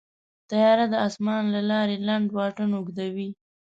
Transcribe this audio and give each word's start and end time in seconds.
طیاره 0.49 0.85
د 0.89 0.95
اسمان 1.07 1.43
له 1.55 1.61
لارې 1.71 1.97
لنډ 2.07 2.27
واټن 2.37 2.69
اوږدوي. 2.75 3.29